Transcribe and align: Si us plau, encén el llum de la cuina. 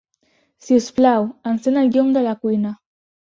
Si 0.67 0.77
us 0.77 0.87
plau, 0.99 1.27
encén 1.51 1.77
el 1.83 1.93
llum 1.97 2.09
de 2.17 2.25
la 2.29 2.35
cuina. 2.47 2.75